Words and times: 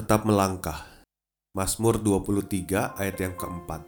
Tetap 0.00 0.24
melangkah. 0.24 0.88
Mazmur 1.52 2.00
23 2.00 2.96
ayat 2.96 3.20
yang 3.20 3.36
keempat. 3.36 3.84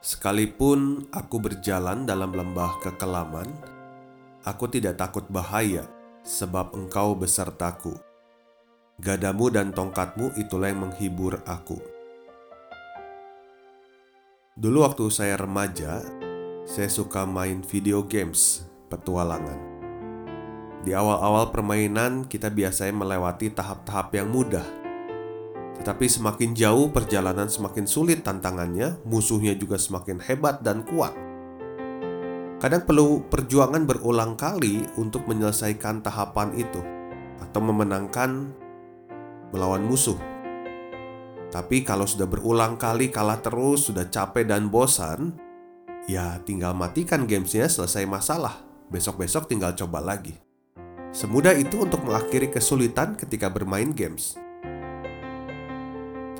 Sekalipun 0.00 1.04
aku 1.12 1.36
berjalan 1.36 2.08
dalam 2.08 2.32
lembah 2.32 2.80
kekelaman, 2.80 3.44
aku 4.40 4.72
tidak 4.72 4.96
takut 4.96 5.28
bahaya, 5.28 5.84
sebab 6.24 6.72
engkau 6.72 7.12
besertaku. 7.12 7.92
Gadamu 8.96 9.52
dan 9.52 9.76
tongkatmu 9.76 10.32
itulah 10.40 10.72
yang 10.72 10.88
menghibur 10.88 11.44
aku. 11.44 11.76
Dulu 14.56 14.80
waktu 14.80 15.04
saya 15.12 15.36
remaja, 15.36 16.00
saya 16.64 16.88
suka 16.88 17.28
main 17.28 17.60
video 17.60 18.00
games, 18.00 18.64
petualangan. 18.88 19.60
Di 20.80 20.96
awal-awal 20.96 21.52
permainan, 21.52 22.24
kita 22.24 22.48
biasanya 22.48 23.04
melewati 23.04 23.52
tahap-tahap 23.52 24.16
yang 24.16 24.32
mudah. 24.32 24.79
Tetapi 25.80 26.06
semakin 26.12 26.52
jauh 26.52 26.92
perjalanan 26.92 27.48
semakin 27.48 27.88
sulit 27.88 28.20
tantangannya, 28.20 29.00
musuhnya 29.08 29.56
juga 29.56 29.80
semakin 29.80 30.20
hebat 30.20 30.60
dan 30.60 30.84
kuat. 30.84 31.16
Kadang 32.60 32.84
perlu 32.84 33.24
perjuangan 33.24 33.88
berulang 33.88 34.36
kali 34.36 34.84
untuk 35.00 35.24
menyelesaikan 35.24 36.04
tahapan 36.04 36.52
itu 36.52 36.84
atau 37.40 37.60
memenangkan 37.64 38.52
melawan 39.56 39.80
musuh. 39.88 40.20
Tapi 41.48 41.80
kalau 41.80 42.04
sudah 42.04 42.28
berulang 42.28 42.76
kali 42.76 43.08
kalah 43.08 43.40
terus, 43.40 43.88
sudah 43.88 44.04
capek 44.12 44.44
dan 44.44 44.68
bosan, 44.68 45.32
ya 46.04 46.36
tinggal 46.44 46.76
matikan 46.76 47.24
gamesnya 47.24 47.72
selesai 47.72 48.04
masalah. 48.04 48.60
Besok-besok 48.92 49.48
tinggal 49.48 49.72
coba 49.72 50.04
lagi. 50.04 50.36
Semudah 51.16 51.56
itu 51.56 51.80
untuk 51.80 52.04
mengakhiri 52.04 52.52
kesulitan 52.52 53.16
ketika 53.16 53.48
bermain 53.48 53.96
games. 53.96 54.36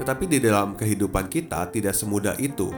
Tetapi 0.00 0.24
di 0.24 0.38
dalam 0.40 0.72
kehidupan 0.72 1.28
kita 1.28 1.68
tidak 1.68 1.92
semudah 1.92 2.34
itu. 2.40 2.72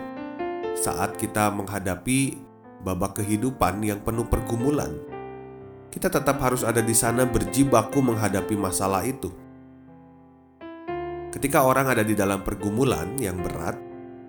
Saat 0.75 1.15
kita 1.15 1.55
menghadapi 1.55 2.43
babak 2.83 3.23
kehidupan 3.23 3.79
yang 3.87 4.03
penuh 4.03 4.27
pergumulan, 4.27 4.91
kita 5.95 6.11
tetap 6.11 6.43
harus 6.43 6.67
ada 6.67 6.83
di 6.83 6.97
sana 6.97 7.23
berjibaku 7.23 8.03
menghadapi 8.03 8.59
masalah 8.59 9.07
itu. 9.07 9.31
Ketika 11.31 11.63
orang 11.63 11.95
ada 11.95 12.03
di 12.03 12.19
dalam 12.19 12.43
pergumulan 12.43 13.15
yang 13.23 13.39
berat, 13.39 13.79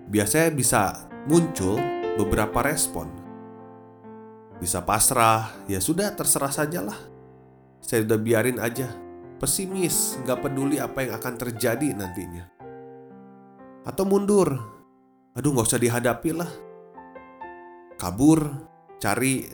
biasanya 0.06 0.54
bisa 0.54 0.82
muncul 1.26 1.76
beberapa 2.14 2.62
respon. 2.62 3.10
Bisa 4.62 4.86
pasrah, 4.86 5.50
ya 5.66 5.82
sudah 5.82 6.14
terserah 6.14 6.54
sajalah 6.54 7.14
saya 7.84 8.00
udah 8.08 8.16
biarin 8.16 8.56
aja. 8.56 8.88
Pesimis, 9.36 10.16
gak 10.24 10.40
peduli 10.40 10.80
apa 10.80 11.04
yang 11.04 11.20
akan 11.20 11.34
terjadi 11.36 11.92
nantinya. 11.92 12.53
Atau 13.84 14.08
mundur. 14.08 14.56
Aduh 15.36 15.52
gak 15.52 15.68
usah 15.68 15.80
dihadapi 15.80 16.30
lah. 16.32 16.50
Kabur, 18.00 18.40
cari 18.98 19.44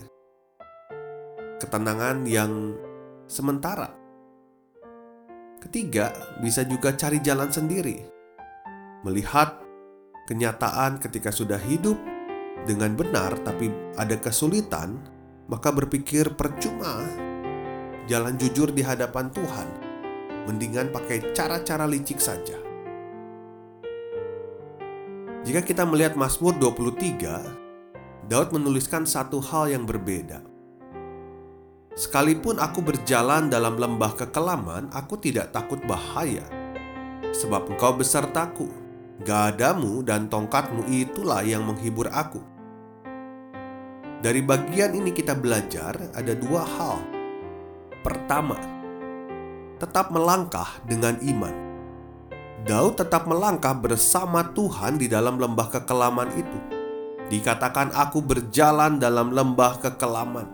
ketenangan 1.60 2.24
yang 2.24 2.78
sementara. 3.28 3.92
Ketiga, 5.60 6.16
bisa 6.40 6.64
juga 6.64 6.96
cari 6.96 7.20
jalan 7.20 7.52
sendiri. 7.52 8.00
Melihat 9.04 9.60
kenyataan 10.24 10.96
ketika 11.02 11.28
sudah 11.28 11.60
hidup 11.60 12.00
dengan 12.64 12.96
benar 12.96 13.36
tapi 13.44 13.68
ada 13.98 14.16
kesulitan, 14.16 14.96
maka 15.50 15.68
berpikir 15.68 16.32
percuma 16.38 17.04
jalan 18.08 18.38
jujur 18.40 18.72
di 18.72 18.80
hadapan 18.80 19.28
Tuhan, 19.34 19.68
mendingan 20.48 20.88
pakai 20.94 21.34
cara-cara 21.36 21.84
licik 21.84 22.22
saja. 22.22 22.69
Jika 25.50 25.66
kita 25.66 25.82
melihat 25.82 26.14
Mazmur 26.14 26.54
23, 26.62 28.30
Daud 28.30 28.54
menuliskan 28.54 29.02
satu 29.02 29.42
hal 29.42 29.74
yang 29.74 29.82
berbeda. 29.82 30.46
Sekalipun 31.98 32.62
aku 32.62 32.78
berjalan 32.78 33.50
dalam 33.50 33.74
lembah 33.74 34.14
kekelaman, 34.14 34.94
aku 34.94 35.18
tidak 35.18 35.50
takut 35.50 35.82
bahaya, 35.90 36.46
sebab 37.34 37.66
engkau 37.66 37.98
besertaku. 37.98 38.70
Gadamu 39.26 40.06
dan 40.06 40.30
tongkatmu 40.30 40.86
itulah 40.86 41.42
yang 41.42 41.66
menghibur 41.66 42.06
aku. 42.14 42.38
Dari 44.22 44.46
bagian 44.46 44.94
ini 44.94 45.10
kita 45.10 45.34
belajar 45.34 45.98
ada 46.14 46.30
dua 46.30 46.62
hal 46.62 47.02
Pertama, 48.06 48.54
tetap 49.82 50.14
melangkah 50.14 50.78
dengan 50.86 51.18
iman. 51.18 51.69
Daud 52.60 53.00
tetap 53.00 53.24
melangkah 53.24 53.72
bersama 53.72 54.44
Tuhan 54.52 55.00
di 55.00 55.08
dalam 55.08 55.40
lembah 55.40 55.72
kekelaman 55.72 56.28
itu. 56.36 56.58
Dikatakan 57.32 57.96
aku 57.96 58.20
berjalan 58.20 59.00
dalam 59.00 59.32
lembah 59.32 59.80
kekelaman. 59.80 60.44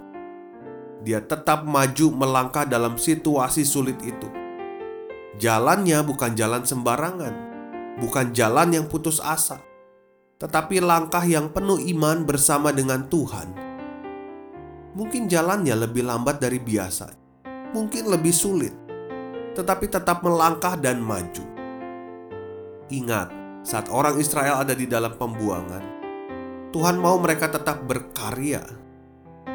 Dia 1.02 1.18
tetap 1.18 1.66
maju 1.66 2.06
melangkah 2.14 2.62
dalam 2.62 2.94
situasi 2.94 3.66
sulit 3.66 3.98
itu. 4.06 4.28
Jalannya 5.42 6.06
bukan 6.06 6.38
jalan 6.38 6.62
sembarangan, 6.62 7.34
bukan 7.98 8.30
jalan 8.30 8.70
yang 8.70 8.86
putus 8.86 9.18
asa, 9.18 9.58
tetapi 10.38 10.78
langkah 10.78 11.26
yang 11.26 11.50
penuh 11.50 11.82
iman 11.90 12.22
bersama 12.22 12.70
dengan 12.70 13.10
Tuhan. 13.10 13.50
Mungkin 14.94 15.26
jalannya 15.26 15.74
lebih 15.74 16.06
lambat 16.06 16.38
dari 16.38 16.62
biasa, 16.62 17.10
mungkin 17.74 18.08
lebih 18.08 18.32
sulit, 18.32 18.72
tetapi 19.58 19.90
tetap 19.90 20.22
melangkah 20.22 20.78
dan 20.78 21.02
maju. 21.02 21.55
Ingat, 22.86 23.34
saat 23.66 23.90
orang 23.90 24.14
Israel 24.22 24.62
ada 24.62 24.70
di 24.70 24.86
dalam 24.86 25.18
pembuangan, 25.18 25.82
Tuhan 26.70 27.02
mau 27.02 27.18
mereka 27.18 27.50
tetap 27.50 27.82
berkarya, 27.82 28.62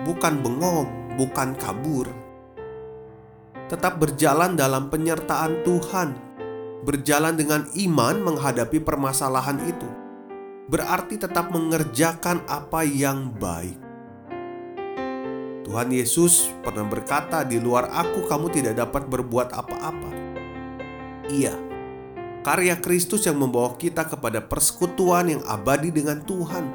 bukan 0.04 0.44
bengong, 0.44 1.16
bukan 1.16 1.56
kabur, 1.56 2.12
tetap 3.72 4.04
berjalan 4.04 4.60
dalam 4.60 4.92
penyertaan 4.92 5.64
Tuhan, 5.64 6.12
berjalan 6.84 7.40
dengan 7.40 7.64
iman 7.72 8.20
menghadapi 8.20 8.84
permasalahan 8.84 9.64
itu. 9.64 9.88
Berarti 10.68 11.16
tetap 11.16 11.56
mengerjakan 11.56 12.44
apa 12.52 12.84
yang 12.84 13.32
baik. 13.32 13.80
Tuhan 15.64 15.88
Yesus 15.88 16.52
pernah 16.68 16.84
berkata, 16.84 17.48
"Di 17.48 17.64
luar 17.64 17.88
Aku, 17.96 18.28
kamu 18.28 18.52
tidak 18.52 18.76
dapat 18.76 19.08
berbuat 19.08 19.56
apa-apa." 19.56 20.12
Iya, 21.32 21.56
karya 22.42 22.78
Kristus 22.82 23.30
yang 23.30 23.38
membawa 23.38 23.78
kita 23.78 24.10
kepada 24.10 24.42
persekutuan 24.42 25.30
yang 25.30 25.42
abadi 25.46 25.94
dengan 25.94 26.22
Tuhan. 26.26 26.66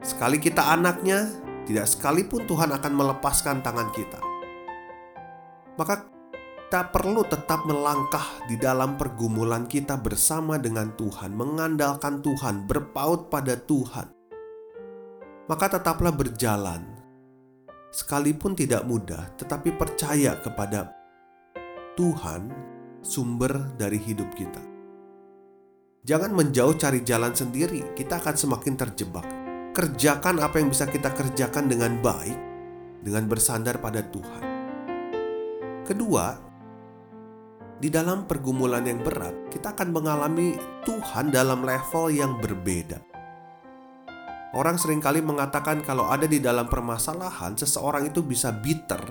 Sekali 0.00 0.40
kita 0.40 0.72
anaknya, 0.72 1.28
tidak 1.68 1.86
sekalipun 1.88 2.48
Tuhan 2.48 2.72
akan 2.72 2.92
melepaskan 2.92 3.60
tangan 3.60 3.92
kita. 3.92 4.20
Maka 5.76 6.08
kita 6.66 6.90
perlu 6.90 7.22
tetap 7.22 7.62
melangkah 7.62 8.42
di 8.50 8.58
dalam 8.58 8.98
pergumulan 8.98 9.70
kita 9.70 9.94
bersama 10.00 10.58
dengan 10.58 10.90
Tuhan, 10.98 11.30
mengandalkan 11.36 12.24
Tuhan, 12.24 12.66
berpaut 12.66 13.30
pada 13.30 13.54
Tuhan. 13.54 14.10
Maka 15.46 15.78
tetaplah 15.78 16.10
berjalan 16.10 16.82
sekalipun 17.94 18.58
tidak 18.58 18.82
mudah, 18.82 19.30
tetapi 19.38 19.78
percaya 19.78 20.34
kepada 20.42 20.90
Tuhan, 21.94 22.50
sumber 23.06 23.78
dari 23.78 24.02
hidup 24.02 24.34
kita. 24.34 24.58
Jangan 26.02 26.34
menjauh 26.34 26.74
cari 26.74 27.06
jalan 27.06 27.34
sendiri, 27.34 27.94
kita 27.94 28.18
akan 28.18 28.34
semakin 28.34 28.74
terjebak. 28.74 29.26
Kerjakan 29.74 30.42
apa 30.42 30.58
yang 30.58 30.70
bisa 30.70 30.90
kita 30.90 31.14
kerjakan 31.14 31.70
dengan 31.70 32.02
baik, 32.02 32.38
dengan 33.02 33.30
bersandar 33.30 33.78
pada 33.78 34.02
Tuhan. 34.02 34.42
Kedua, 35.86 36.34
di 37.78 37.90
dalam 37.90 38.26
pergumulan 38.26 38.82
yang 38.86 39.02
berat, 39.02 39.50
kita 39.50 39.74
akan 39.74 39.94
mengalami 39.94 40.58
Tuhan 40.82 41.30
dalam 41.30 41.62
level 41.62 42.10
yang 42.10 42.38
berbeda. 42.42 42.98
Orang 44.56 44.80
sering 44.80 45.02
kali 45.04 45.20
mengatakan 45.20 45.84
kalau 45.84 46.08
ada 46.08 46.24
di 46.24 46.40
dalam 46.40 46.70
permasalahan, 46.70 47.58
seseorang 47.58 48.08
itu 48.08 48.24
bisa 48.24 48.54
bitter, 48.54 49.02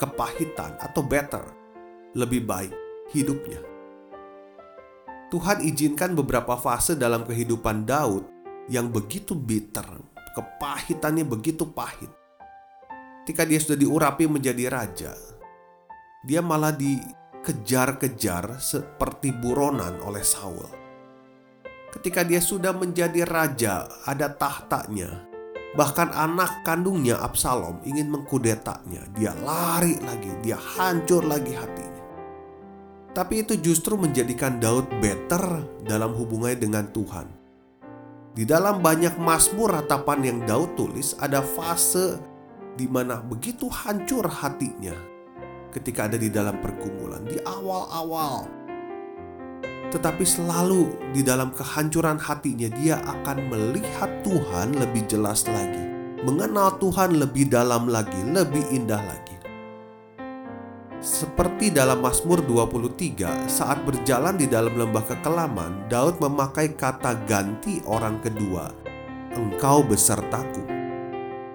kepahitan, 0.00 0.80
atau 0.80 1.04
better, 1.04 1.44
lebih 2.16 2.48
baik 2.48 2.83
hidupnya. 3.12 3.60
Tuhan 5.28 5.60
izinkan 5.66 6.14
beberapa 6.14 6.54
fase 6.56 6.94
dalam 6.94 7.26
kehidupan 7.26 7.84
Daud 7.84 8.24
yang 8.70 8.88
begitu 8.88 9.34
bitter, 9.34 9.84
kepahitannya 10.32 11.26
begitu 11.26 11.66
pahit. 11.68 12.08
Ketika 13.24 13.42
dia 13.48 13.60
sudah 13.60 13.76
diurapi 13.80 14.28
menjadi 14.28 14.68
raja, 14.70 15.12
dia 16.22 16.40
malah 16.40 16.72
dikejar-kejar 16.72 18.60
seperti 18.62 19.32
buronan 19.32 20.00
oleh 20.04 20.22
Saul 20.22 20.84
ketika 21.94 22.26
dia 22.26 22.42
sudah 22.42 22.74
menjadi 22.74 23.22
raja, 23.22 23.86
ada 24.02 24.26
tahtanya. 24.26 25.30
Bahkan 25.78 26.10
anak 26.10 26.66
kandungnya 26.66 27.22
Absalom 27.22 27.82
ingin 27.86 28.10
mengkudetanya. 28.10 29.10
Dia 29.14 29.34
lari 29.42 29.98
lagi, 30.02 30.30
dia 30.42 30.58
hancur 30.58 31.22
lagi 31.22 31.54
hatinya. 31.54 31.93
Tapi 33.14 33.46
itu 33.46 33.54
justru 33.62 33.94
menjadikan 33.94 34.58
Daud 34.58 34.90
better 34.98 35.62
dalam 35.86 36.12
hubungannya 36.18 36.58
dengan 36.58 36.90
Tuhan. 36.90 37.30
Di 38.34 38.42
dalam 38.42 38.82
banyak 38.82 39.14
mazmur 39.22 39.70
ratapan 39.70 40.26
yang 40.26 40.38
Daud 40.42 40.74
tulis 40.74 41.14
ada 41.22 41.38
fase 41.38 42.18
di 42.74 42.90
mana 42.90 43.22
begitu 43.22 43.70
hancur 43.70 44.26
hatinya 44.26 44.98
ketika 45.70 46.10
ada 46.10 46.18
di 46.18 46.26
dalam 46.26 46.58
pergumulan 46.58 47.22
di 47.22 47.38
awal-awal 47.46 48.64
tetapi 49.94 50.26
selalu 50.26 50.90
di 51.14 51.22
dalam 51.22 51.54
kehancuran 51.54 52.18
hatinya 52.18 52.66
dia 52.74 52.98
akan 52.98 53.46
melihat 53.46 54.10
Tuhan 54.26 54.74
lebih 54.74 55.06
jelas 55.06 55.46
lagi, 55.46 55.86
mengenal 56.26 56.74
Tuhan 56.82 57.14
lebih 57.14 57.46
dalam 57.46 57.86
lagi, 57.86 58.18
lebih 58.26 58.74
indah 58.74 58.98
lagi. 58.98 59.33
Seperti 61.04 61.68
dalam 61.68 62.00
Mazmur 62.00 62.40
23, 62.48 63.44
saat 63.44 63.84
berjalan 63.84 64.40
di 64.40 64.48
dalam 64.48 64.72
lembah 64.72 65.04
kekelaman, 65.04 65.84
Daud 65.92 66.16
memakai 66.16 66.72
kata 66.72 67.28
ganti 67.28 67.84
orang 67.84 68.24
kedua, 68.24 68.72
"Engkau 69.36 69.84
besertaku." 69.84 70.64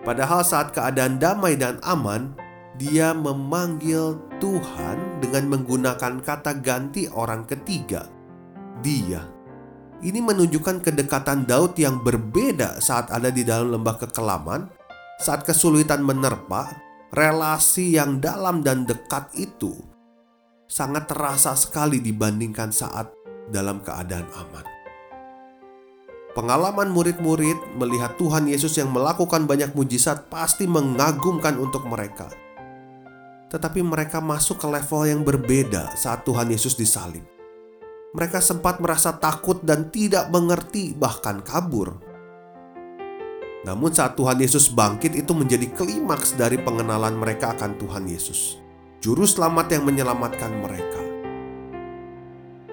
Padahal 0.05 0.45
saat 0.45 0.69
keadaan 0.69 1.17
damai 1.17 1.57
dan 1.57 1.81
aman, 1.81 2.37
dia 2.77 3.09
memanggil 3.17 4.21
Tuhan 4.37 5.17
dengan 5.17 5.57
menggunakan 5.57 6.21
kata 6.21 6.61
ganti 6.61 7.09
orang 7.09 7.49
ketiga, 7.49 8.05
dia. 8.85 9.25
Ini 9.97 10.21
menunjukkan 10.29 10.85
kedekatan 10.85 11.49
Daud 11.49 11.73
yang 11.73 12.05
berbeda 12.05 12.77
saat 12.85 13.09
ada 13.09 13.33
di 13.33 13.41
dalam 13.41 13.73
lembah 13.73 13.97
kekelaman, 13.97 14.69
saat 15.17 15.41
kesulitan 15.41 16.05
menerpa, 16.05 16.88
relasi 17.09 17.97
yang 17.97 18.21
dalam 18.21 18.61
dan 18.61 18.85
dekat 18.85 19.33
itu 19.37 19.73
sangat 20.69 21.09
terasa 21.09 21.57
sekali 21.57 21.97
dibandingkan 22.01 22.69
saat 22.69 23.09
dalam 23.49 23.81
keadaan 23.81 24.29
aman. 24.33 24.65
Pengalaman 26.37 26.93
murid-murid 26.93 27.57
melihat 27.75 28.13
Tuhan 28.21 28.45
Yesus 28.45 28.77
yang 28.77 28.93
melakukan 28.93 29.49
banyak 29.49 29.73
mujizat 29.73 30.29
pasti 30.29 30.69
mengagumkan 30.69 31.57
untuk 31.57 31.89
mereka. 31.89 32.29
Tetapi 33.49 33.81
mereka 33.81 34.21
masuk 34.21 34.61
ke 34.61 34.67
level 34.69 35.09
yang 35.09 35.21
berbeda 35.25 35.97
saat 35.97 36.21
Tuhan 36.21 36.53
Yesus 36.53 36.77
disalib 36.77 37.25
mereka 38.09 38.41
sempat 38.41 38.81
merasa 38.81 39.13
takut 39.13 39.61
dan 39.61 39.93
tidak 39.93 40.33
mengerti, 40.33 40.97
bahkan 40.97 41.45
kabur. 41.45 42.01
Namun, 43.67 43.91
saat 43.91 44.15
Tuhan 44.15 44.39
Yesus 44.39 44.71
bangkit, 44.71 45.19
itu 45.19 45.35
menjadi 45.35 45.67
klimaks 45.75 46.31
dari 46.39 46.55
pengenalan 46.55 47.19
mereka 47.19 47.51
akan 47.59 47.75
Tuhan 47.75 48.07
Yesus, 48.07 48.55
Juru 49.03 49.27
Selamat 49.27 49.67
yang 49.75 49.83
menyelamatkan 49.83 50.51
mereka. 50.63 51.01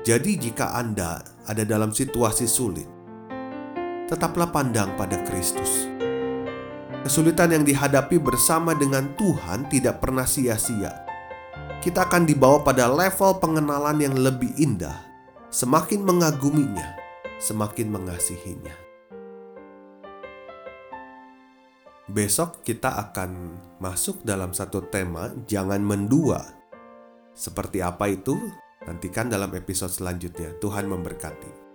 Jadi, 0.06 0.38
jika 0.38 0.78
Anda 0.78 1.26
ada 1.50 1.66
dalam 1.66 1.90
situasi 1.90 2.46
sulit, 2.46 2.86
tetaplah 4.06 4.46
pandang 4.54 4.94
pada 4.94 5.18
Kristus. 5.26 5.90
Kesulitan 7.02 7.50
yang 7.50 7.66
dihadapi 7.66 8.22
bersama 8.22 8.70
dengan 8.74 9.10
Tuhan 9.18 9.66
tidak 9.66 9.98
pernah 9.98 10.26
sia-sia. 10.26 11.02
Kita 11.82 12.06
akan 12.06 12.26
dibawa 12.26 12.62
pada 12.62 12.86
level 12.86 13.42
pengenalan 13.42 13.98
yang 13.98 14.14
lebih 14.14 14.54
indah 14.58 15.06
semakin 15.50 16.02
mengaguminya, 16.02 16.94
semakin 17.42 17.90
mengasihinya. 17.90 18.85
Besok 22.06 22.62
kita 22.62 23.03
akan 23.11 23.58
masuk 23.82 24.23
dalam 24.23 24.55
satu 24.55 24.79
tema 24.87 25.35
jangan 25.50 25.82
mendua. 25.82 26.38
Seperti 27.35 27.82
apa 27.82 28.06
itu? 28.06 28.38
Nantikan 28.87 29.26
dalam 29.26 29.50
episode 29.58 29.91
selanjutnya. 29.91 30.55
Tuhan 30.62 30.87
memberkati. 30.87 31.65